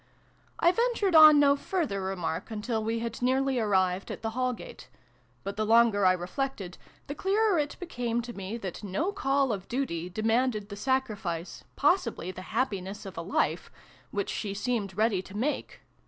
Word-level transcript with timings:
I 0.59 0.71
ventured 0.71 1.13
on 1.13 1.39
no 1.39 1.55
further 1.55 2.01
remark 2.01 2.49
until 2.49 2.83
we 2.83 2.97
had 3.01 3.21
nearly 3.21 3.59
arrived 3.59 4.09
at 4.09 4.23
the 4.23 4.31
Hall 4.31 4.51
gate; 4.51 4.89
but, 5.43 5.57
the 5.57 5.63
longer 5.63 6.07
I 6.07 6.13
reflected, 6.13 6.79
the 7.05 7.13
clearer 7.13 7.59
it 7.59 7.77
became 7.79 8.23
to 8.23 8.33
me 8.33 8.57
that 8.57 8.83
no 8.83 9.11
call 9.11 9.53
of 9.53 9.67
Duty 9.67 10.09
demanded 10.09 10.69
the 10.69 10.75
sacrifice 10.75 11.63
possibly 11.75 12.29
of 12.31 12.35
the 12.35 12.41
happiness 12.49 13.05
of 13.05 13.15
a 13.15 13.21
life 13.21 13.69
which 14.09 14.29
she 14.31 14.55
seemed 14.55 14.97
ready 14.97 15.21
to 15.21 15.37
make. 15.37 15.81